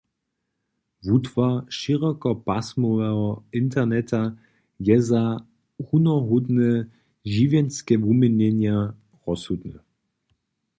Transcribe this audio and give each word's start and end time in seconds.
Wutwar 1.07 1.51
šerokopasmoweho 1.79 3.27
interneta 3.61 4.21
je 4.87 4.97
za 5.09 5.23
runohódne 5.87 6.69
žiwjenske 7.31 7.93
wuměnjenja 8.03 8.77
rozsudny. 9.23 9.77